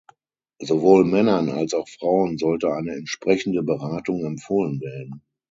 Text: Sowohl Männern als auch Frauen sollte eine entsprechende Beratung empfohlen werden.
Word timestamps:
Sowohl 0.57 1.05
Männern 1.05 1.49
als 1.49 1.75
auch 1.75 1.87
Frauen 1.87 2.39
sollte 2.39 2.73
eine 2.73 2.93
entsprechende 2.95 3.61
Beratung 3.61 4.25
empfohlen 4.25 4.81
werden. 4.81 5.21